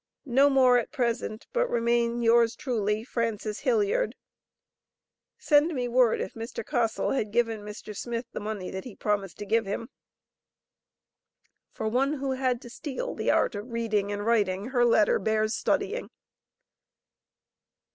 No 0.25 0.49
more 0.49 0.79
at 0.79 0.91
present, 0.91 1.45
but 1.53 1.69
remain 1.69 2.23
Yours 2.23 2.55
truly, 2.55 3.03
FRANCES 3.03 3.59
HILLIARD. 3.59 4.15
Send 5.37 5.75
me 5.75 5.87
word 5.87 6.19
if 6.19 6.33
Mr. 6.33 6.65
Caustle 6.65 7.11
had 7.11 7.29
given 7.29 7.61
Mr. 7.61 7.95
Smith 7.95 8.25
the 8.31 8.39
money 8.39 8.71
that 8.71 8.83
he 8.83 8.95
promised 8.95 9.37
to 9.37 9.45
give 9.45 9.67
him. 9.67 9.89
For 11.71 11.87
one 11.87 12.13
who 12.13 12.31
had 12.31 12.63
to 12.63 12.69
steal 12.71 13.13
the 13.13 13.29
art 13.29 13.53
of 13.53 13.71
reading 13.71 14.11
and 14.11 14.25
writing, 14.25 14.69
her 14.69 14.83
letter 14.85 15.19
bears 15.19 15.53
studying. 15.53 16.09